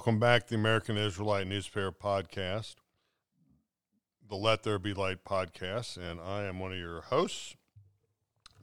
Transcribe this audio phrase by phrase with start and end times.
[0.00, 2.76] welcome back to the American Israelite Newspaper Podcast,
[4.26, 7.54] the Let There Be Light podcast, and I am one of your hosts,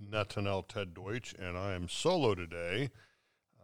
[0.03, 2.89] Netanel Ted Deutsch, and I am solo today.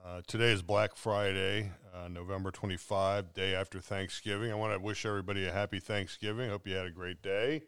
[0.05, 4.51] Uh, today is Black Friday, uh, November 25, day after Thanksgiving.
[4.51, 6.51] I want to wish everybody a happy Thanksgiving.
[6.51, 7.63] Hope you had a great day.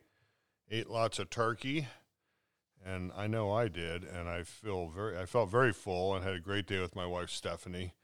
[0.69, 1.87] Ate lots of turkey,
[2.85, 6.35] and I know I did, and I feel very I felt very full and had
[6.35, 7.95] a great day with my wife Stephanie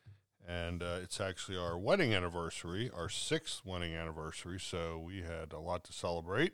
[0.48, 4.60] and uh, it's actually our wedding anniversary, our sixth wedding anniversary.
[4.60, 6.54] So we had a lot to celebrate,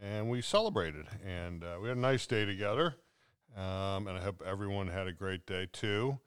[0.00, 2.96] and we celebrated, and uh, we had a nice day together.
[3.56, 6.18] Um, and I hope everyone had a great day too.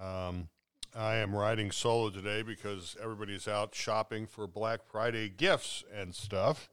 [0.00, 0.48] Um,
[0.96, 6.68] I am riding solo today because everybody's out shopping for Black Friday gifts and stuff.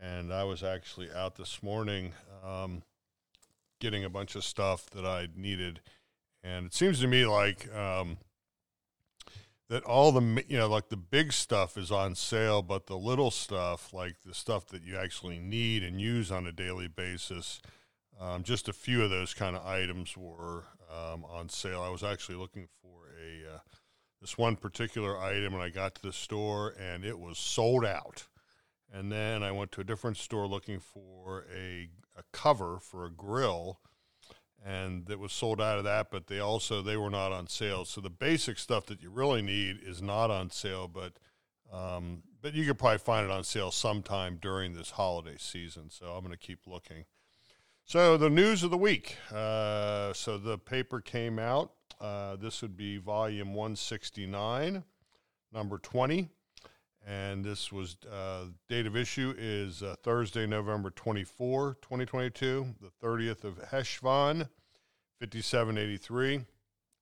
[0.00, 2.12] And I was actually out this morning
[2.44, 2.82] um,
[3.80, 5.80] getting a bunch of stuff that I needed.
[6.44, 8.18] And it seems to me like um,
[9.68, 13.30] that all the you know like the big stuff is on sale but the little
[13.30, 17.60] stuff like the stuff that you actually need and use on a daily basis
[18.20, 21.82] um, just a few of those kind of items were um, on sale.
[21.82, 23.58] I was actually looking for a uh,
[24.20, 28.26] this one particular item and i got to the store and it was sold out.
[28.92, 33.10] And then i went to a different store looking for a, a cover for a
[33.10, 33.80] grill
[34.68, 37.84] and that was sold out of that but they also they were not on sale.
[37.84, 41.14] So the basic stuff that you really need is not on sale but
[41.72, 45.90] um, but you could probably find it on sale sometime during this holiday season.
[45.90, 47.04] So i'm going to keep looking.
[47.84, 51.72] So the news of the week uh, so the paper came out.
[52.00, 54.84] Uh, this would be volume 169
[55.52, 56.28] number 20
[57.06, 63.44] and this was uh, date of issue is uh, Thursday, November 24, 2022, the 30th
[63.44, 64.46] of Heshvan,
[65.20, 66.44] 5783.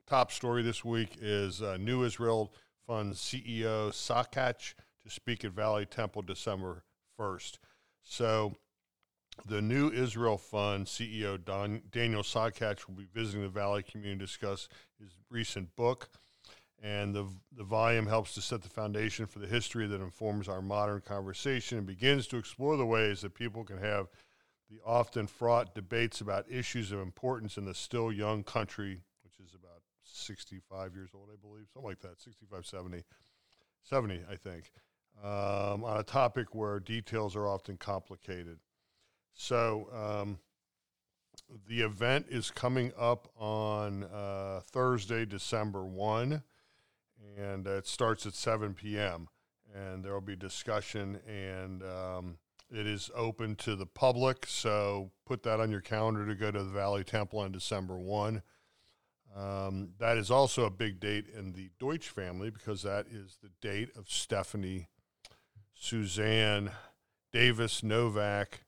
[0.06, 2.52] Top story this week is uh, New Israel
[2.86, 6.82] Fund CEO Sokatch to speak at Valley Temple December
[7.18, 7.58] 1st.
[8.02, 8.54] So
[9.46, 14.26] the New Israel Fund CEO Don, Daniel Sokatch will be visiting the Valley community to
[14.26, 16.08] discuss his recent book–
[16.82, 20.60] and the, the volume helps to set the foundation for the history that informs our
[20.60, 24.08] modern conversation and begins to explore the ways that people can have
[24.70, 29.54] the often fraught debates about issues of importance in the still young country, which is
[29.54, 33.04] about 65 years old, I believe, something like that, 65, 70,
[33.82, 34.72] 70, I think,
[35.22, 38.58] um, on a topic where details are often complicated.
[39.34, 40.38] So, um,
[41.68, 46.42] the event is coming up on uh, Thursday, December 1
[47.36, 49.28] and it starts at 7 p.m.
[49.74, 52.38] And there will be discussion, and um,
[52.70, 54.46] it is open to the public.
[54.46, 58.42] So put that on your calendar to go to the Valley Temple on December 1.
[59.36, 63.50] Um, that is also a big date in the Deutsch family because that is the
[63.60, 64.88] date of Stephanie,
[65.74, 66.70] Suzanne,
[67.32, 68.60] Davis, Novak,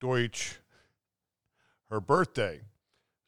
[0.00, 0.58] Deutsch,
[1.90, 2.60] her birthday.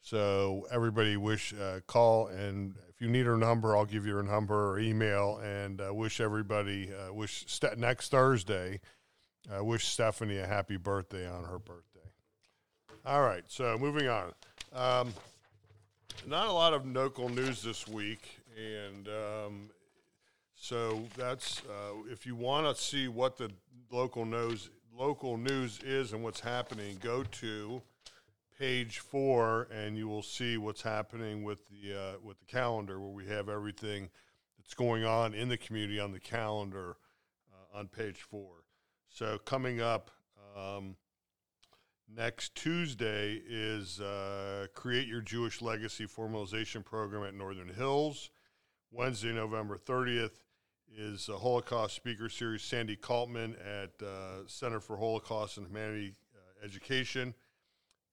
[0.01, 4.23] So everybody wish uh, call and if you need her number, I'll give you her
[4.23, 5.39] number or email.
[5.43, 8.81] And uh, wish everybody uh, wish st- next Thursday.
[9.47, 11.99] Uh, wish Stephanie a happy birthday on her birthday.
[13.05, 14.33] All right, so moving on.
[14.73, 15.13] Um,
[16.27, 19.69] not a lot of local news this week, and um,
[20.55, 23.49] so that's uh, if you want to see what the
[23.91, 27.81] local news local news is and what's happening, go to
[28.59, 33.09] page four, and you will see what's happening with the uh, with the calendar, where
[33.09, 34.09] we have everything
[34.57, 36.97] that's going on in the community on the calendar
[37.51, 38.58] uh, on page four.
[39.09, 40.11] So coming up
[40.55, 40.95] um,
[42.07, 48.29] next Tuesday is uh, Create Your Jewish Legacy Formalization Program at Northern Hills.
[48.91, 50.43] Wednesday, November 30th,
[50.95, 56.65] is a Holocaust Speaker Series Sandy Kaltman at uh, Center for Holocaust and Humanity uh,
[56.65, 57.33] Education.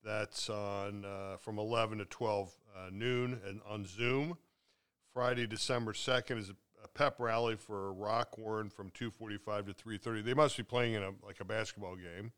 [0.03, 4.37] That's on uh, from 11 to 12 uh, noon and on Zoom.
[5.13, 6.53] Friday, December 2nd is
[6.87, 10.23] a pep rally for Rockwern from 2:45 to 3:30.
[10.23, 12.33] They must be playing in a like a basketball game.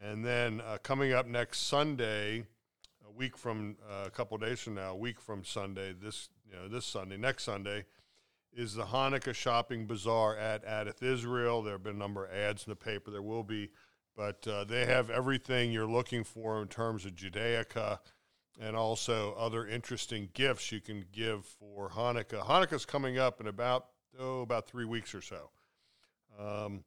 [0.00, 2.44] And then uh, coming up next Sunday,
[3.06, 6.56] a week from uh, a couple days from now, a week from Sunday, this you
[6.56, 7.86] know this Sunday, next Sunday,
[8.52, 11.62] is the Hanukkah shopping bazaar at Adath Israel.
[11.62, 13.10] There have been a number of ads in the paper.
[13.10, 13.70] There will be
[14.16, 17.98] but uh, they have everything you're looking for in terms of Judaica
[18.58, 22.44] and also other interesting gifts you can give for Hanukkah.
[22.44, 23.86] Hanukkah's coming up in about
[24.18, 25.50] oh about three weeks or so,
[26.38, 26.84] um,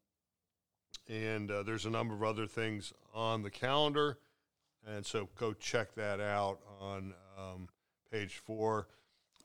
[1.08, 4.18] and uh, there's a number of other things on the calendar,
[4.88, 7.68] and so go check that out on um,
[8.12, 8.88] page four.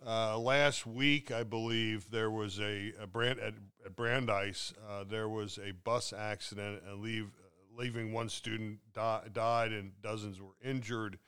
[0.07, 3.55] Uh, last week, I believe there was a, a brand at,
[3.87, 4.75] at Brandeis.
[4.87, 7.31] Uh, there was a bus accident and leave
[7.77, 11.19] leaving one student di- died and dozens were injured.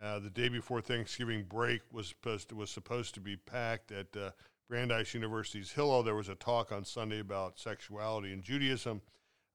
[0.00, 4.16] Uh, the day before Thanksgiving break was supposed to, was supposed to be packed at
[4.16, 4.30] uh,
[4.68, 6.04] Brandeis University's Hillel.
[6.04, 9.02] There was a talk on Sunday about sexuality and Judaism,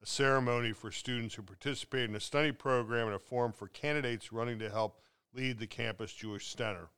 [0.01, 4.33] a ceremony for students who participated in a study program, and a forum for candidates
[4.33, 4.99] running to help
[5.33, 6.89] lead the campus Jewish Center.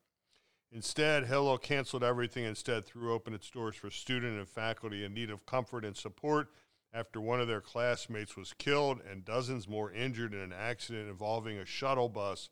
[0.72, 2.46] Instead, Hillel canceled everything.
[2.46, 6.50] Instead, threw open its doors for student and faculty in need of comfort and support
[6.96, 11.58] after one of their classmates was killed and dozens more injured in an accident involving
[11.58, 12.50] a shuttle bus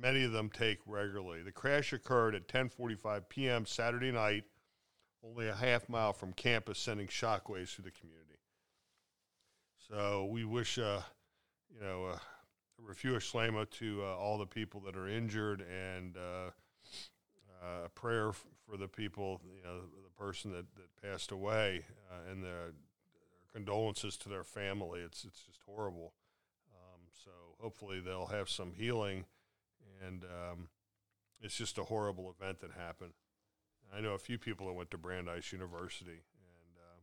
[0.00, 1.42] many of them take regularly.
[1.42, 3.66] The crash occurred at 10:45 p.m.
[3.66, 4.44] Saturday night,
[5.24, 8.38] only a half mile from campus, sending shockwaves through the community.
[9.88, 11.00] So we wish, uh,
[11.72, 12.18] you know, uh,
[12.78, 16.50] a refuah shlema to uh, all the people that are injured, and uh,
[17.62, 21.84] uh, a prayer f- for the people, you know, the person that, that passed away,
[22.10, 22.72] uh, and the
[23.52, 25.00] condolences to their family.
[25.00, 26.12] It's it's just horrible.
[26.74, 29.24] Um, so hopefully they'll have some healing
[30.04, 30.68] and um,
[31.40, 33.12] it's just a horrible event that happened.
[33.96, 37.00] I know a few people that went to Brandeis University, and uh,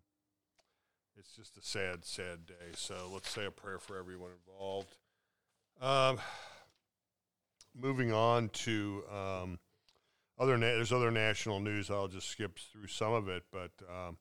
[1.17, 2.73] it's just a sad, sad day.
[2.75, 4.95] So let's say a prayer for everyone involved.
[5.81, 6.19] Um,
[7.75, 9.59] moving on to um,
[10.37, 11.89] other, na- there's other national news.
[11.89, 14.17] I'll just skip through some of it, but um,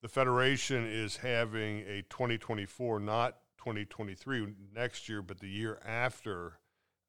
[0.00, 6.54] the federation is having a 2024, not 2023 next year, but the year after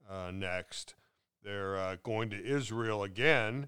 [0.10, 0.96] uh, next.
[1.44, 3.68] They're uh, going to Israel again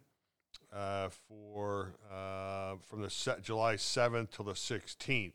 [0.73, 5.33] uh, for uh, from the July 7th till the 16th.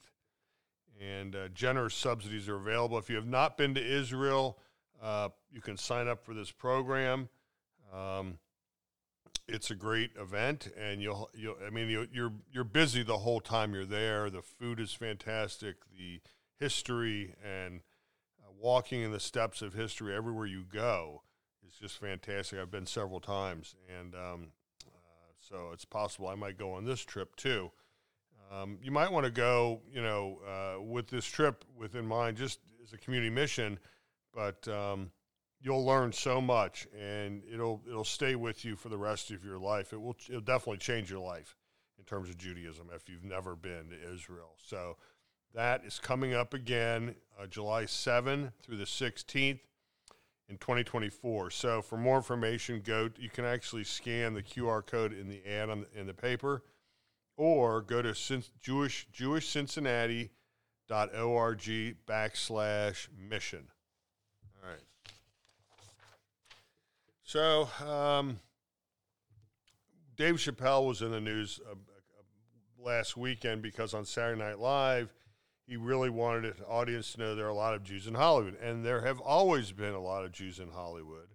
[1.01, 2.99] And uh, generous subsidies are available.
[2.99, 4.59] If you have not been to Israel,
[5.03, 7.31] uh, you can sign up for this program.
[7.93, 8.39] Um,
[9.49, 13.41] it's a great event, and you'll, you'll I mean, you, you're you're busy the whole
[13.41, 14.31] time you're there.
[14.31, 15.77] The food is fantastic.
[15.99, 16.21] The
[16.59, 17.81] history and
[18.61, 21.23] walking in the steps of history everywhere you go
[21.67, 22.59] is just fantastic.
[22.59, 24.49] I've been several times, and um,
[24.87, 27.71] uh, so it's possible I might go on this trip too.
[28.53, 32.59] Um, you might want to go, you know, uh, with this trip within mind, just
[32.83, 33.79] as a community mission,
[34.35, 35.13] but um,
[35.61, 39.59] you'll learn so much, and it'll it'll stay with you for the rest of your
[39.59, 39.93] life.
[39.93, 41.57] It will it'll definitely change your life
[41.99, 44.57] in terms of Judaism if you've never been to Israel.
[44.65, 44.97] So
[45.55, 49.61] that is coming up again uh, July 7 through the 16th
[50.49, 51.51] in 2024.
[51.51, 53.09] So for more information, go.
[53.19, 56.65] You can actually scan the QR code in the ad on, in the paper,
[57.37, 58.15] or go to
[58.61, 60.31] Jewish Jewish Cincinnati
[60.89, 61.61] dot org
[62.07, 63.67] backslash mission.
[64.63, 64.81] All right.
[67.23, 68.41] So um,
[70.17, 75.13] Dave Chappelle was in the news uh, uh, last weekend because on Saturday Night Live
[75.71, 78.59] he really wanted the audience to know there are a lot of Jews in Hollywood,
[78.61, 81.29] and there have always been a lot of Jews in Hollywood,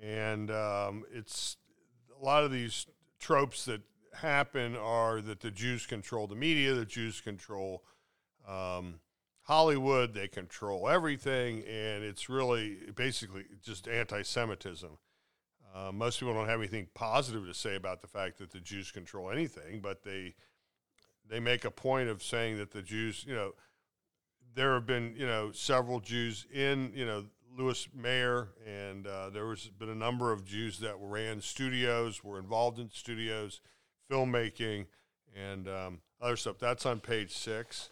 [0.00, 1.58] and um, it's
[2.18, 2.86] a lot of these
[3.20, 3.82] tropes that
[4.14, 7.84] happen are that the Jews control the media, the Jews control
[8.48, 9.00] um,
[9.42, 14.96] Hollywood, they control everything, and it's really basically just anti-Semitism.
[15.74, 18.90] Uh, most people don't have anything positive to say about the fact that the Jews
[18.90, 20.36] control anything, but they
[21.28, 23.52] they make a point of saying that the Jews, you know,
[24.54, 27.24] there have been, you know, several Jews in, you know,
[27.56, 32.38] Louis Mayer, and uh, there was been a number of Jews that ran studios, were
[32.38, 33.60] involved in studios,
[34.10, 34.86] filmmaking,
[35.34, 36.58] and um, other stuff.
[36.58, 37.90] That's on page six.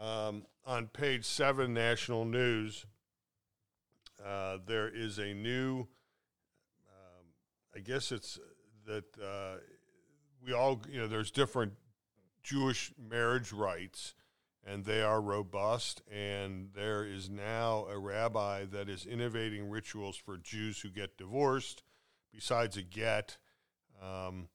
[0.00, 2.84] Um, on page seven, national news,
[4.24, 5.80] uh, there is a new,
[6.88, 7.26] um,
[7.74, 8.38] I guess it's
[8.86, 9.56] that uh,
[10.44, 11.72] we all, you know, there's different
[12.42, 14.14] Jewish marriage rites,
[14.66, 16.02] and they are robust.
[16.12, 21.82] And there is now a rabbi that is innovating rituals for Jews who get divorced,
[22.32, 23.38] besides a get.
[24.02, 24.48] Um,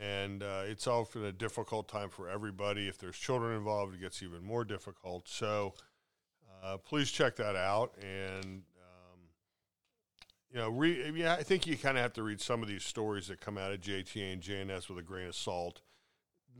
[0.00, 2.88] and uh, it's often a difficult time for everybody.
[2.88, 5.28] If there's children involved, it gets even more difficult.
[5.28, 5.74] So
[6.62, 7.94] uh, please check that out.
[8.02, 8.62] And
[10.52, 12.84] you know, re, yeah, I think you kind of have to read some of these
[12.84, 15.80] stories that come out of JTA and JNS with a grain of salt.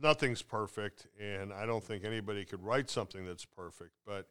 [0.01, 3.91] Nothing's perfect, and I don't think anybody could write something that's perfect.
[4.05, 4.27] But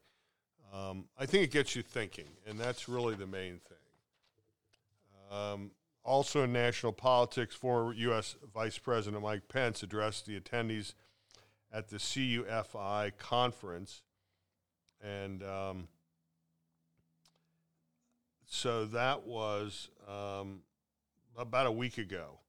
[0.73, 5.37] um, I think it gets you thinking, and that's really the main thing.
[5.37, 5.71] Um,
[6.03, 8.37] also, in national politics, former U.S.
[8.55, 10.95] Vice President Mike Pence addressed the attendees
[11.73, 14.03] at the CUFI conference,
[15.03, 15.89] and um,
[18.53, 20.63] so that was um,
[21.39, 22.41] about a week ago.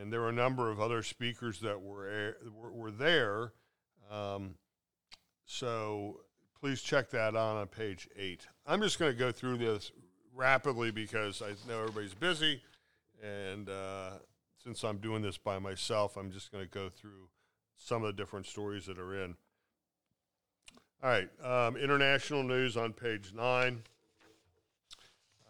[0.00, 3.52] and there were a number of other speakers that were were, were there.
[4.10, 4.54] Um,
[5.44, 6.20] so
[6.58, 8.46] please check that on on page eight.
[8.66, 9.92] I'm just going to go through this
[10.34, 12.62] rapidly because I know everybody's busy,
[13.22, 14.12] and uh,
[14.62, 17.28] since I'm doing this by myself, I'm just going to go through
[17.76, 19.36] some of the different stories that are in.
[21.02, 23.82] All right, um, international news on page nine.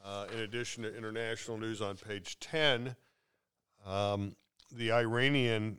[0.05, 2.95] Uh, in addition to international news on page 10,
[3.87, 4.37] um,
[4.71, 5.79] the Iranian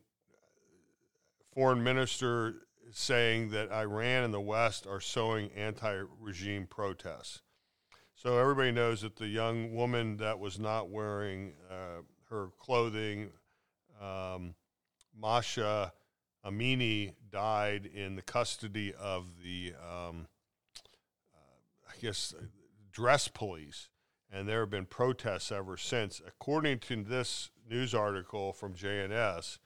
[1.54, 2.56] foreign minister
[2.90, 7.44] is saying that Iran and the West are sowing anti regime protests.
[8.16, 12.02] So everybody knows that the young woman that was not wearing uh,
[12.32, 13.30] her clothing,
[14.02, 14.56] um,
[15.16, 15.94] Masha
[16.44, 20.26] Amini, died in the custody of the, um,
[21.32, 22.34] uh, I guess,
[22.92, 23.90] dress police.
[24.36, 26.22] And there have been protests ever since.
[26.28, 29.60] According to this news article from JNS,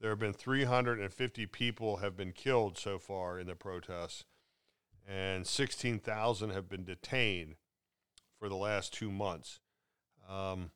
[0.00, 4.24] there have been 350 people have been killed so far in the protests,
[5.06, 7.56] and 16,000 have been detained
[8.38, 9.60] for the last two months.
[10.26, 10.70] Um,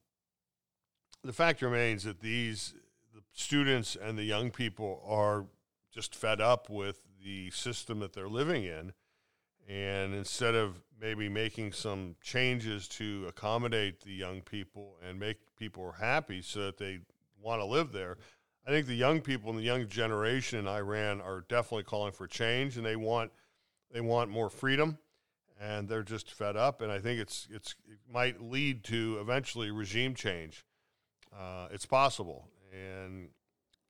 [1.23, 2.75] the fact remains that these
[3.15, 5.47] the students and the young people are
[5.91, 8.93] just fed up with the system that they're living in,
[9.69, 15.93] and instead of maybe making some changes to accommodate the young people and make people
[15.93, 16.99] happy so that they
[17.41, 18.17] want to live there.
[18.67, 22.27] I think the young people and the young generation in Iran are definitely calling for
[22.27, 23.31] change, and they want
[23.93, 24.99] they want more freedom,
[25.61, 26.81] and they're just fed up.
[26.81, 30.65] And I think it's it's it might lead to eventually regime change.
[31.37, 33.29] Uh, it's possible, and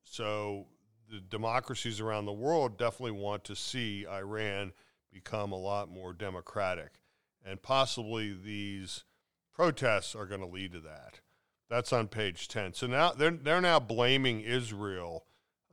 [0.02, 0.66] so
[1.08, 4.72] the democracies around the world definitely want to see Iran
[5.14, 7.00] become a lot more democratic,
[7.42, 9.04] and possibly these
[9.54, 11.20] protests are going to lead to that.
[11.70, 12.74] That's on page 10.
[12.74, 15.24] So now they're, they're now blaming Israel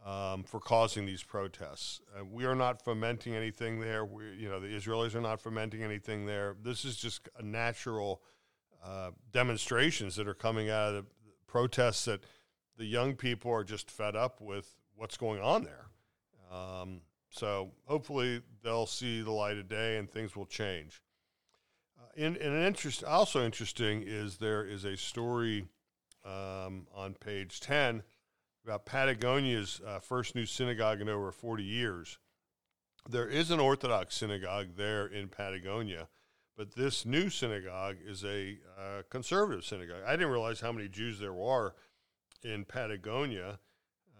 [0.05, 2.00] um, for causing these protests.
[2.17, 4.05] Uh, we are not fomenting anything there.
[4.05, 6.55] We, you know, the Israelis are not fomenting anything there.
[6.63, 8.21] This is just a natural
[8.83, 11.05] uh, demonstrations that are coming out of the
[11.48, 12.24] protests that
[12.77, 15.86] the young people are just fed up with what's going on there.
[16.51, 21.01] Um, so hopefully they'll see the light of day and things will change.
[21.97, 25.65] Uh, in, in an interest, also interesting is there is a story
[26.25, 28.03] um, on page 10
[28.65, 32.19] about Patagonia's uh, first new synagogue in over 40 years.
[33.09, 36.09] There is an Orthodox synagogue there in Patagonia,
[36.55, 40.03] but this new synagogue is a uh, conservative synagogue.
[40.05, 41.73] I didn't realize how many Jews there are
[42.43, 43.59] in Patagonia.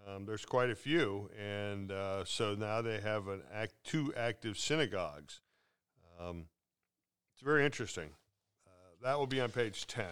[0.08, 4.58] Um, there's quite a few, and uh, so now they have an act, two active
[4.58, 5.42] synagogues.
[6.20, 6.46] Um,
[7.34, 8.10] it's very interesting.
[8.66, 10.06] Uh, that will be on page 10.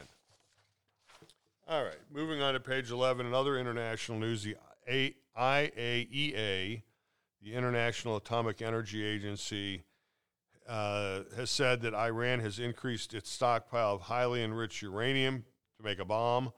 [1.67, 4.43] All right, moving on to page 11, another international news.
[4.43, 4.55] The
[5.37, 6.81] IAEA,
[7.41, 9.83] the International Atomic Energy Agency,
[10.67, 15.45] uh, has said that Iran has increased its stockpile of highly enriched uranium
[15.77, 16.51] to make a bomb,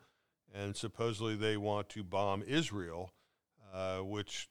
[0.54, 3.12] and supposedly they want to bomb Israel,
[3.74, 4.50] uh, which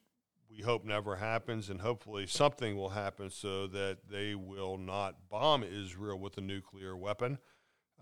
[0.51, 5.63] we hope never happens, and hopefully something will happen so that they will not bomb
[5.63, 7.39] Israel with a nuclear weapon.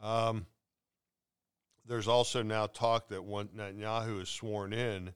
[0.03, 0.47] Um,
[1.87, 5.15] there's also now talk that when Netanyahu is sworn in,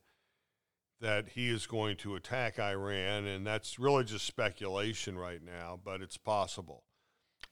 [1.01, 6.01] that he is going to attack Iran, and that's really just speculation right now, but
[6.01, 6.83] it's possible.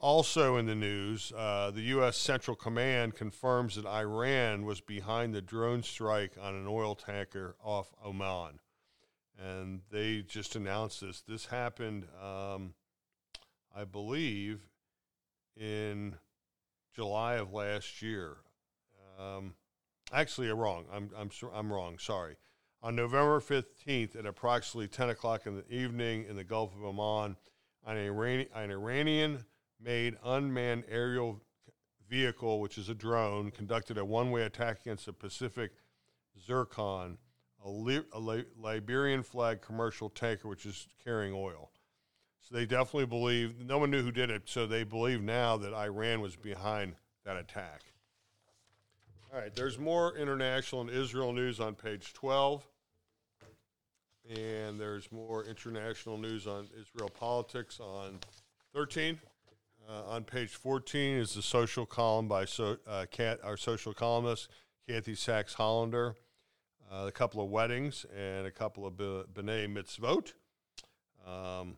[0.02, 2.18] Also in the news, uh, the U.S.
[2.18, 7.94] Central Command confirms that Iran was behind the drone strike on an oil tanker off
[8.04, 8.60] Oman.
[9.38, 11.22] And they just announced this.
[11.22, 12.74] This happened, um,
[13.76, 14.62] I believe,
[15.56, 16.16] in
[16.96, 18.38] July of last year.
[19.20, 19.54] Um,
[20.12, 20.86] actually, I'm wrong.
[20.92, 22.00] I'm, I'm, I'm wrong.
[22.00, 22.38] Sorry.
[22.82, 27.36] On November 15th at approximately 10 o'clock in the evening in the Gulf of Oman,
[27.86, 29.46] an, Iranian, an Iranian
[29.84, 31.42] made unmanned aerial
[32.10, 35.72] vehicle, which is a drone, conducted a one way attack against the Pacific
[36.46, 37.18] Zircon,
[37.64, 41.72] a, Li- a Li- Liberian flag commercial tanker, which is carrying oil.
[42.42, 45.74] So they definitely believe, no one knew who did it, so they believe now that
[45.74, 47.82] Iran was behind that attack.
[49.34, 52.68] All right, there's more international and Israel news on page 12.
[54.38, 58.20] And there's more international news on Israel politics on
[58.74, 59.20] 13.
[59.92, 64.48] Uh, on page 14 is the social column by so, uh, Kat, our social columnist,
[64.88, 66.16] Kathy Sachs Hollander.
[66.90, 70.34] Uh, a couple of weddings and a couple of B'nai Mitzvot.
[71.28, 71.76] Um,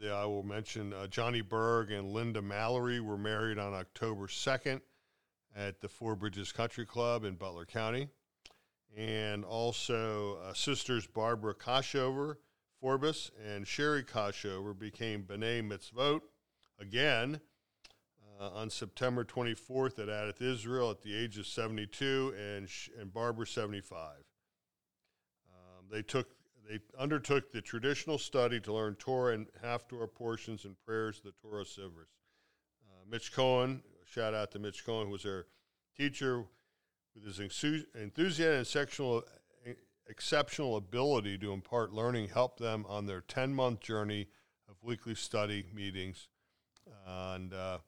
[0.00, 4.80] the, I will mention uh, Johnny Berg and Linda Mallory were married on October 2nd
[5.54, 8.08] at the Four Bridges Country Club in Butler County.
[8.96, 12.36] and also uh, sisters Barbara Koshover
[12.80, 16.20] Forbes and Sherry Koshover became B'nai Mitzvot
[16.80, 17.40] again
[18.40, 23.46] uh, on September 24th at Adath Israel at the age of 72 and, and Barbara
[23.46, 24.16] 75.
[25.50, 26.28] Um, they took
[26.68, 31.32] they undertook the traditional study to learn Torah and Haftorah portions and prayers of the
[31.42, 32.08] Torah Sivers.
[32.88, 35.44] Uh, Mitch Cohen, shout out to Mitch Cohen, who was their
[35.94, 36.44] teacher
[37.14, 39.24] with his enthusiasm and sexual,
[40.08, 44.28] exceptional ability to impart learning, helped them on their 10 month journey
[44.68, 46.28] of weekly study meetings.
[47.06, 47.78] And uh,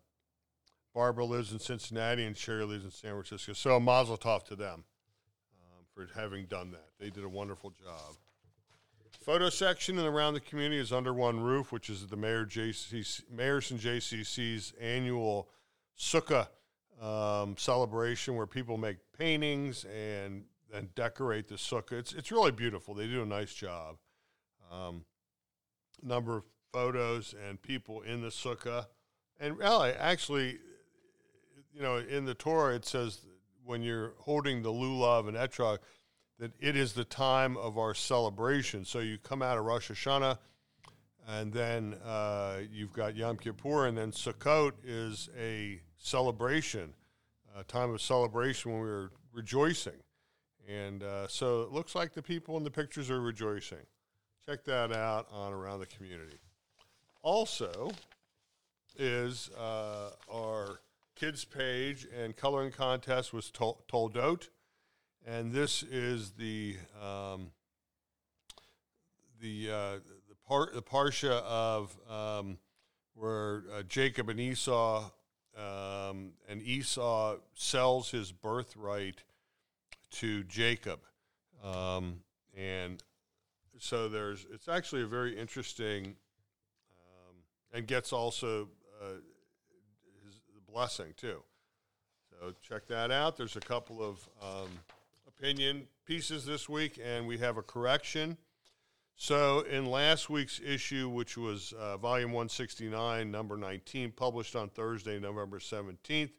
[0.95, 3.53] Barbara lives in Cincinnati and Sherry lives in San Francisco.
[3.53, 4.85] So, mazel tov to them
[5.63, 6.89] um, for having done that.
[6.99, 8.17] They did a wonderful job.
[9.21, 13.23] Photo section and around the community is under one roof, which is the Mayor JCC,
[13.35, 15.49] Mayerson JCC's annual
[15.99, 16.49] Sukkah
[17.01, 21.93] um, celebration where people make paintings and and decorate the sukkah.
[21.93, 22.95] It's it's really beautiful.
[22.95, 23.97] They do a nice job.
[24.71, 25.05] Um,
[26.03, 26.45] number of
[26.77, 28.85] photos and people in the sukkah,
[29.41, 30.59] and really, actually,
[31.73, 33.21] you know, in the Torah it says
[33.65, 35.79] when you're holding the lulav and etrog,
[36.39, 38.85] that it is the time of our celebration.
[38.85, 40.37] So you come out of Rosh Hashanah,
[41.27, 46.93] and then uh, you've got Yom Kippur, and then Sukkot is a celebration,
[47.59, 50.01] a time of celebration when we are rejoicing.
[50.69, 53.87] And uh, so it looks like the people in the pictures are rejoicing.
[54.45, 56.37] Check that out on Around the Community.
[57.27, 57.91] Also,
[58.97, 60.79] is uh, our
[61.17, 64.47] kids page and coloring contest was Tol- Toldot
[65.27, 67.51] and this is the um,
[69.41, 69.95] the uh,
[70.29, 72.59] the part the parsha of um,
[73.15, 75.11] where uh, Jacob and Esau
[75.59, 79.25] um, and Esau sells his birthright
[80.13, 81.01] to Jacob,
[81.65, 82.21] um,
[82.57, 83.03] and
[83.81, 86.15] so there's it's actually a very interesting
[87.77, 88.69] and gets also
[89.03, 89.19] uh,
[90.25, 90.41] his
[90.73, 91.43] blessing too.
[92.31, 93.37] So check that out.
[93.37, 94.71] There's a couple of um,
[95.29, 98.39] opinion pieces this week, and we have a correction.
[99.19, 105.19] So, in last week's issue, which was uh, volume 169, number 19, published on Thursday,
[105.19, 106.31] November 17th,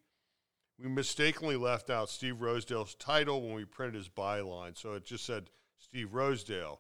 [0.80, 4.78] we mistakenly left out Steve Rosedale's title when we printed his byline.
[4.78, 6.80] So it just said Steve Rosedale.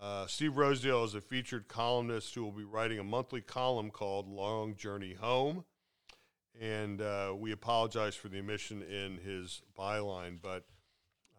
[0.00, 4.28] Uh, Steve Rosedale is a featured columnist who will be writing a monthly column called
[4.28, 5.64] Long Journey Home.
[6.60, 10.64] And uh, we apologize for the omission in his byline, but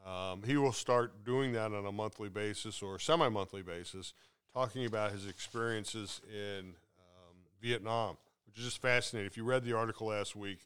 [0.05, 4.13] um, he will start doing that on a monthly basis or semi monthly basis,
[4.53, 9.27] talking about his experiences in um, Vietnam, which is just fascinating.
[9.27, 10.59] If you read the article last week,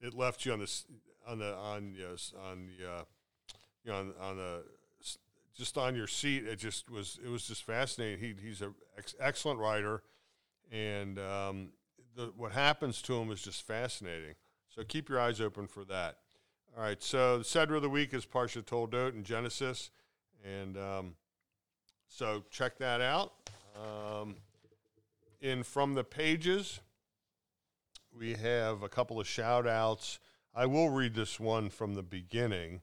[0.00, 0.84] it left you on this
[1.26, 3.02] on the on yes on the uh,
[3.84, 4.62] you know on, on the
[5.58, 6.46] just on your seat.
[6.46, 8.20] It just was it was just fascinating.
[8.20, 10.02] He, he's an ex- excellent writer,
[10.70, 11.68] and um,
[12.16, 14.34] the, what happens to him is just fascinating.
[14.74, 16.18] So keep your eyes open for that.
[16.76, 19.90] All right, so the Sedra of the week is Parsha Toldot in Genesis,
[20.44, 21.14] and um,
[22.06, 23.32] so check that out.
[23.74, 24.36] Um,
[25.40, 26.80] in From the Pages,
[28.16, 30.20] we have a couple of shout outs.
[30.54, 32.82] I will read this one from the beginning,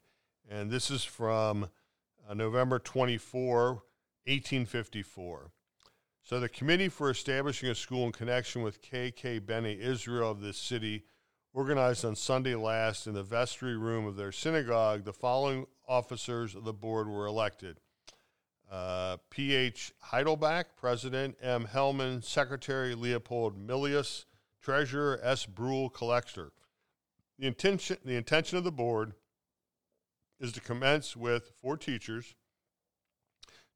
[0.50, 1.70] and this is from
[2.30, 3.68] uh, November 24,
[4.26, 5.52] 1854.
[6.24, 10.58] So, the Committee for Establishing a School in Connection with KK Bene Israel of this
[10.58, 11.04] city
[11.54, 16.66] organized on Sunday last in the vestry room of their synagogue, the following officers of
[16.66, 17.80] the board were elected.
[18.70, 19.94] Uh, P.H.
[20.12, 21.68] Heidelbach, President, M.
[21.72, 24.26] Hellman, Secretary Leopold Milius,
[24.62, 25.46] Treasurer S.
[25.46, 26.52] Brule, Collector.
[27.38, 29.14] The intention, the intention of the board
[30.40, 32.36] is to commence with four teachers,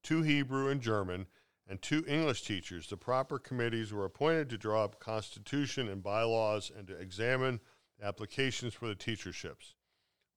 [0.04, 1.28] two Hebrew and German,
[1.68, 2.88] and two English teachers.
[2.88, 7.60] The proper committees were appointed to draw up constitution and bylaws and to examine
[8.02, 9.76] applications for the teacherships.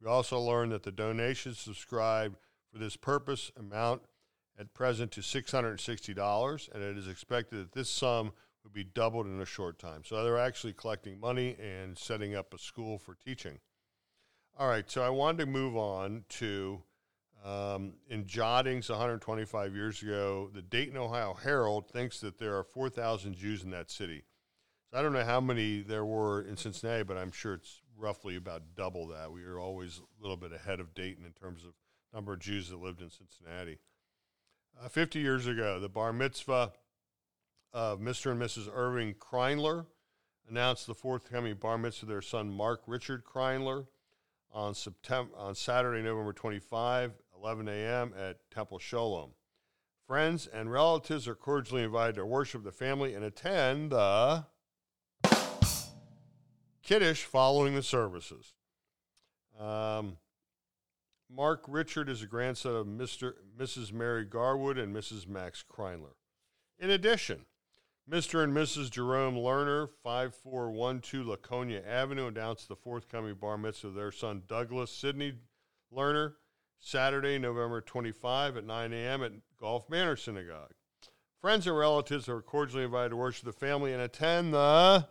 [0.01, 2.37] We also learned that the donations subscribed
[2.71, 4.03] for this purpose amount
[4.59, 8.33] at present to $660, and it is expected that this sum
[8.63, 10.03] would be doubled in a short time.
[10.05, 13.59] So they're actually collecting money and setting up a school for teaching.
[14.63, 16.81] All right, so I wanted to move on to
[17.45, 23.35] um, in Jottings 125 years ago, the Dayton, Ohio Herald thinks that there are 4,000
[23.35, 24.23] Jews in that city.
[24.89, 28.37] So I don't know how many there were in Cincinnati, but I'm sure it's roughly
[28.37, 29.33] about double that.
[29.33, 31.73] We are always a little bit ahead of Dayton in terms of
[32.15, 33.79] number of Jews that lived in Cincinnati.
[34.81, 36.71] Uh, 50 years ago, the bar mitzvah
[37.73, 38.31] of Mr.
[38.31, 38.69] and Mrs.
[38.73, 39.87] Irving Kreinler
[40.49, 43.87] announced the forthcoming bar mitzvah of their son Mark Richard Kreinler
[44.53, 48.13] on September on Saturday, November 25, 11 a.m.
[48.19, 49.31] at Temple Sholom.
[50.07, 54.45] Friends and relatives are cordially invited to worship the family and attend the
[56.83, 58.53] Kiddush following the services.
[59.59, 60.19] Um,
[61.31, 63.35] Mark Richard is a grandson of Mr.
[63.59, 63.93] Mrs.
[63.93, 65.27] Mary Garwood and Mrs.
[65.29, 66.15] Max Kreinler.
[66.79, 67.47] In addition,
[68.13, 68.45] Mr.
[68.45, 68.91] and Mrs.
[68.91, 75.33] Jerome Lerner, 5412 Laconia Avenue, announced the forthcoming bar mitzvah of their son Douglas Sidney
[75.91, 76.35] Lerner,
[76.79, 79.23] Saturday, November 25 at 9 a.m.
[79.23, 80.75] at Golf Manor Synagogue.
[81.41, 85.09] Friends and relatives are cordially invited to worship the family and attend the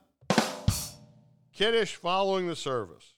[1.53, 3.15] Kiddush following the service.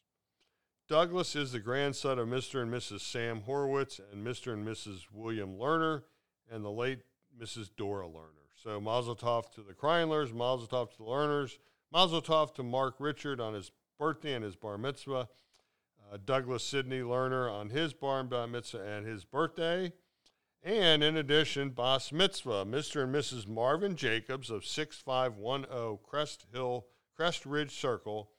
[0.87, 2.61] Douglas is the grandson of Mr.
[2.61, 3.01] and Mrs.
[3.01, 4.53] Sam Horowitz and Mr.
[4.53, 5.07] and Mrs.
[5.11, 6.03] William Lerner
[6.49, 6.99] and the late
[7.37, 7.69] Mrs.
[7.75, 8.42] Dora Lerner.
[8.63, 11.57] So Mazel Tov to the Kreinlers, Mazel Tov to the Lerners,
[11.91, 15.27] Mazel Tov to Mark Richard on his birthday and his bar mitzvah,
[16.09, 19.91] uh, Douglas Sidney Lerner on his bar mitzvah and his birthday,
[20.63, 23.03] and in addition, Bas Mitzvah, Mr.
[23.03, 23.49] and Mrs.
[23.49, 26.85] Marvin Jacobs of 6510 Crest Hill,
[27.17, 28.31] Crest Ridge Circle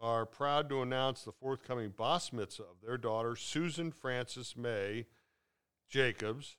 [0.00, 5.06] are proud to announce the forthcoming Bas Mitzvah of their daughter, Susan Frances May
[5.90, 6.56] Jacobs,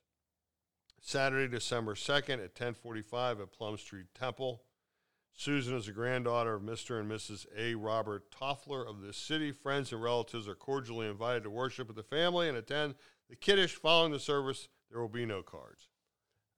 [1.00, 4.62] Saturday, December 2nd at 1045 at Plum Street Temple.
[5.32, 7.00] Susan is a granddaughter of Mr.
[7.00, 7.46] and Mrs.
[7.56, 7.74] A.
[7.74, 9.52] Robert Toffler of this city.
[9.52, 12.94] Friends and relatives are cordially invited to worship with the family and attend
[13.30, 14.68] the Kiddush following the service.
[14.90, 15.88] There will be no cards.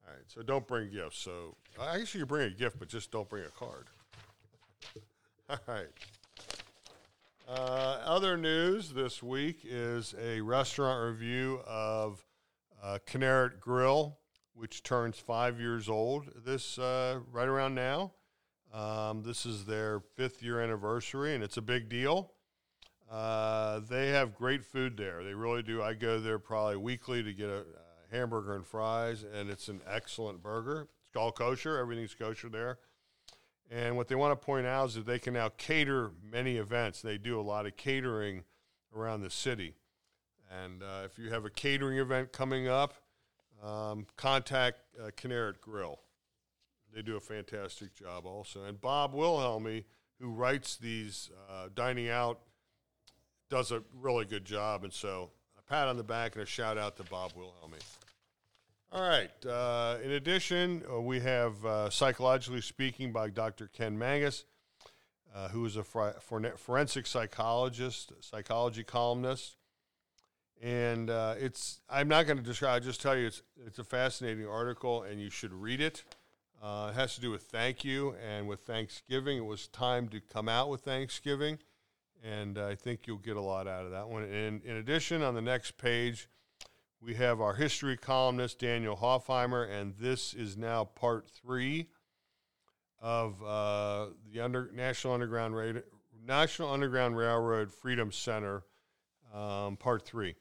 [0.05, 1.19] All right, so don't bring gifts.
[1.19, 3.87] So I guess you can bring a gift, but just don't bring a card.
[5.49, 5.87] All right.
[7.47, 12.25] Uh, other news this week is a restaurant review of
[12.83, 12.99] uh,
[13.61, 14.17] Grill
[14.55, 18.11] which turns five years old this uh, right around now.
[18.73, 22.31] Um, this is their fifth year anniversary, and it's a big deal.
[23.11, 25.23] Uh, they have great food there.
[25.23, 25.83] They really do.
[25.83, 29.81] I go there probably weekly to get a, a hamburger and fries, and it's an
[29.87, 30.87] excellent burger.
[31.07, 31.77] It's all kosher.
[31.77, 32.79] Everything's kosher there.
[33.69, 37.01] And what they want to point out is that they can now cater many events.
[37.01, 38.43] They do a lot of catering
[38.95, 39.75] around the city.
[40.63, 42.93] And uh, if you have a catering event coming up,
[43.63, 45.09] um, contact uh,
[45.61, 45.99] Grill.
[46.93, 48.63] They do a fantastic job also.
[48.65, 49.85] And Bob Wilhelmy,
[50.19, 52.39] who writes these uh, dining out,
[53.49, 54.83] does a really good job.
[54.83, 57.81] And so a pat on the back and a shout out to Bob Wilhelmy.
[58.91, 59.31] All right.
[59.43, 63.67] Uh, in addition, uh, we have uh, Psychologically Speaking by Dr.
[63.67, 64.45] Ken Manges,
[65.33, 69.55] uh, who is a forensic psychologist, psychology columnist
[70.63, 72.75] and uh, it's I'm not going to describe.
[72.75, 76.03] I'll just tell you it's it's a fascinating article, and you should read it.
[76.61, 79.37] Uh, it has to do with thank you and with Thanksgiving.
[79.37, 81.59] It was time to come out with Thanksgiving,
[82.23, 84.23] and I think you'll get a lot out of that one.
[84.23, 86.29] And in addition, on the next page,
[87.01, 91.89] we have our history columnist Daniel Hoffheimer, and this is now part three
[93.01, 95.81] of uh, the under, National Underground Ra-
[96.25, 98.63] National Underground Railroad Freedom Center,
[99.33, 100.35] um, part three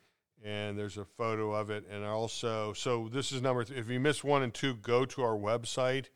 [0.44, 1.84] and there's a photo of it.
[1.90, 3.64] And also, so this is number.
[3.64, 6.06] Th- if you miss one and two, go to our website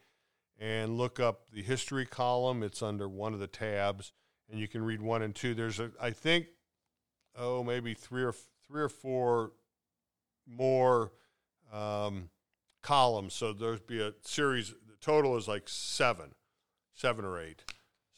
[0.58, 2.62] and look up the history column.
[2.62, 4.12] It's under one of the tabs,
[4.50, 5.54] and you can read one and two.
[5.54, 6.46] There's a, I think,
[7.36, 8.34] oh, maybe three or
[8.66, 9.52] three or four
[10.46, 11.12] more
[11.72, 12.30] um,
[12.82, 13.34] columns.
[13.34, 14.70] So there's be a series.
[14.70, 16.34] The total is like seven,
[16.94, 17.62] seven or eight.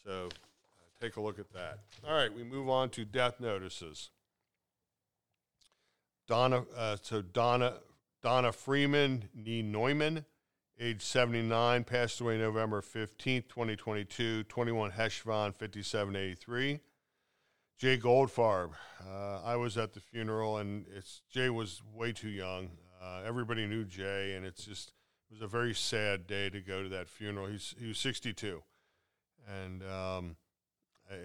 [0.04, 1.80] So uh, take a look at that.
[2.06, 4.10] All right, we move on to death notices.
[6.28, 7.78] Donna, uh, so Donna,
[8.22, 10.26] Donna Freeman, Nee Neumann,
[10.78, 16.80] age 79, passed away November 15th, 2022, 21 Heshvan, 5783.
[17.78, 18.72] Jay Goldfarb,
[19.08, 22.70] uh, I was at the funeral, and it's Jay was way too young.
[23.02, 24.92] Uh, everybody knew Jay, and it's just
[25.30, 27.46] it was a very sad day to go to that funeral.
[27.46, 28.62] He's he was 62,
[29.46, 30.36] and um,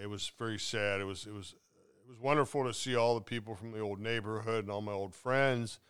[0.00, 1.00] it was very sad.
[1.00, 1.56] It was it was
[2.04, 4.92] it was wonderful to see all the people from the old neighborhood and all my
[4.92, 5.80] old friends,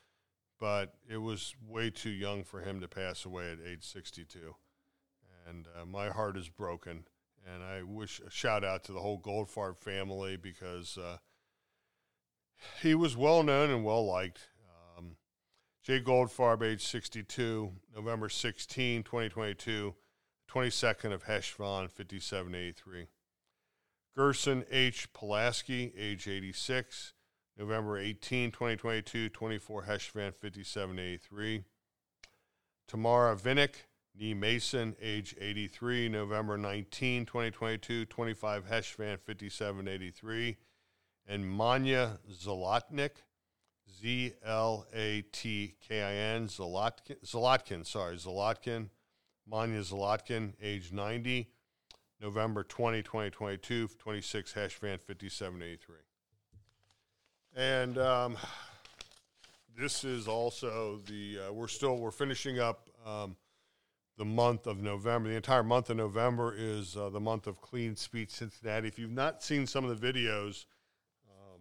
[0.60, 4.54] but it was way too young for him to pass away at age 62.
[5.48, 7.04] And uh, my heart is broken.
[7.52, 11.18] And I wish a shout out to the whole Goldfarb family because uh,
[12.80, 14.48] he was well known and well liked.
[14.96, 15.16] Um,
[15.82, 19.94] Jay Goldfarb, age 62, November 16, 2022,
[20.48, 23.08] 22nd of Heshvan, 5783.
[24.16, 25.12] Gerson H.
[25.12, 27.14] Pulaski, age 86,
[27.58, 31.64] November 18, 2022, 24 Heshvan 5783.
[32.86, 33.74] Tamara Vinnick,
[34.16, 40.56] Nee Mason, age 83, November 19, 2022, 25 Heshvan 5783.
[41.26, 43.22] And Manya Zolotnik,
[44.00, 48.90] Z L A T K I N, Zlotkin, Zlotkin, sorry, Zlotkin,
[49.48, 51.48] Manya Zlotkin, age 90,
[52.24, 55.96] November 20, 2022, 26 Heshvan 5783.
[57.54, 58.38] And um,
[59.78, 63.36] this is also the, uh, we're still, we're finishing up um,
[64.16, 65.28] the month of November.
[65.28, 68.88] The entire month of November is uh, the month of Clean Speech Cincinnati.
[68.88, 70.64] If you've not seen some of the videos,
[71.28, 71.60] um,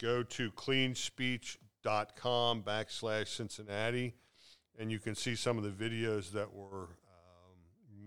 [0.00, 4.14] go to cleanspeech.com backslash Cincinnati,
[4.78, 6.88] and you can see some of the videos that were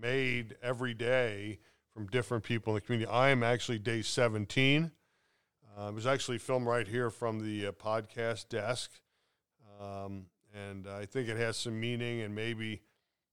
[0.00, 1.58] made every day
[1.92, 3.10] from different people in the community.
[3.10, 4.90] I am actually day 17.
[5.76, 8.90] Uh, it was actually filmed right here from the uh, podcast desk.
[9.80, 12.82] Um, and I think it has some meaning and maybe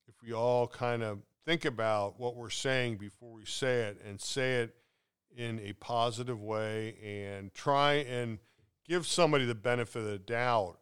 [0.07, 4.19] if we all kind of think about what we're saying before we say it and
[4.19, 4.75] say it
[5.35, 8.39] in a positive way and try and
[8.87, 10.77] give somebody the benefit of the doubt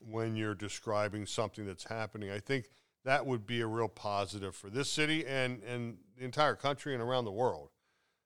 [0.00, 2.30] when you're describing something that's happening.
[2.30, 2.70] I think
[3.04, 7.02] that would be a real positive for this city and, and the entire country and
[7.02, 7.70] around the world.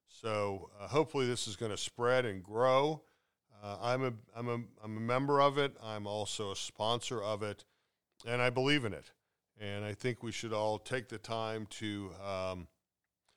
[0.09, 3.03] So uh, hopefully this is going to spread and grow.
[3.63, 5.77] Uh, I'm, a, I'm, a, I'm a member of it.
[5.83, 7.65] I'm also a sponsor of it,
[8.27, 9.11] and I believe in it.
[9.61, 12.67] And I think we should all take the time to um,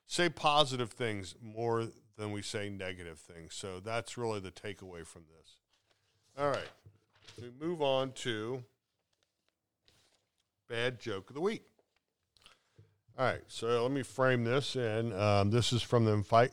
[0.08, 3.54] say positive things more than we say negative things.
[3.54, 5.58] So that's really the takeaway from this.
[6.38, 6.70] All right.
[7.40, 8.64] We move on to
[10.68, 11.64] bad joke of the week.
[13.18, 16.52] All right, so let me frame this, and um, this is from the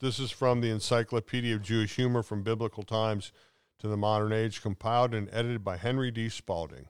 [0.00, 3.32] this is from the Encyclopedia of Jewish Humor from Biblical Times
[3.78, 6.28] to the Modern Age, compiled and edited by Henry D.
[6.28, 6.88] Spalding.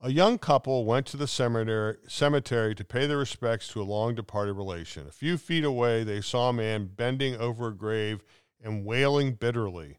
[0.00, 4.14] A young couple went to the cemetery, cemetery to pay their respects to a long
[4.14, 5.06] departed relation.
[5.08, 8.22] A few feet away, they saw a man bending over a grave
[8.62, 9.98] and wailing bitterly.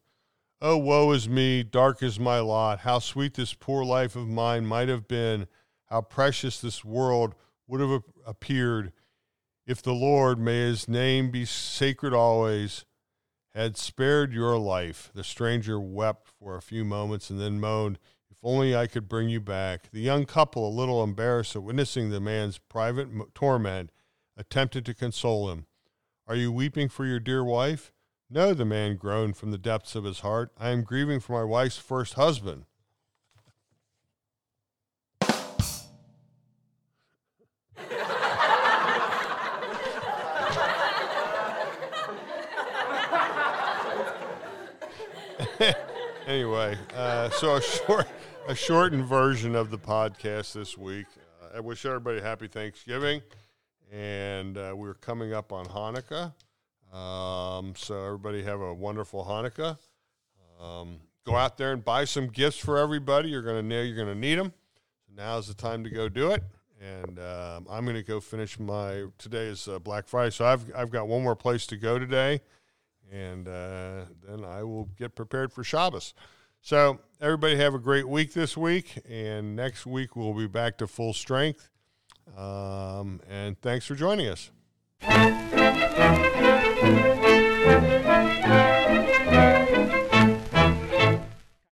[0.62, 2.80] Oh, woe is me, dark is my lot.
[2.80, 5.48] How sweet this poor life of mine might have been.
[5.86, 7.34] How precious this world
[7.65, 8.91] would have appeared
[9.65, 12.86] if the Lord, may his name be sacred always,
[13.54, 15.12] had spared your life.
[15.13, 17.98] The stranger wept for a few moments and then moaned,
[18.30, 19.89] if only I could bring you back.
[19.91, 23.91] The young couple, a little embarrassed at witnessing the man's private torment,
[24.36, 25.67] attempted to console him.
[26.28, 27.93] Are you weeping for your dear wife?
[28.32, 30.52] No, the man groaned from the depths of his heart.
[30.60, 32.65] I am grieving for my wife's first husband.
[46.28, 48.08] anyway, uh, so a short
[48.48, 51.08] a shortened version of the podcast this week.
[51.42, 53.24] Uh, I wish everybody happy Thanksgiving,
[53.92, 56.34] and uh, we're coming up on Hanukkah.
[56.93, 59.78] Um, so everybody have a wonderful Hanukkah.
[60.60, 63.30] Um, go out there and buy some gifts for everybody.
[63.30, 64.54] You're gonna know you're gonna need them.
[65.06, 66.43] So now's the time to go do it.
[66.82, 70.89] And um, I'm gonna go finish my today is uh, Black Friday, so I've I've
[70.89, 72.41] got one more place to go today,
[73.12, 76.13] and uh, then I will get prepared for Shabbos.
[76.62, 80.88] So, everybody have a great week this week, and next week we'll be back to
[80.88, 81.69] full strength.
[82.38, 84.52] Um, and thanks for joining us.
[87.70, 88.69] Música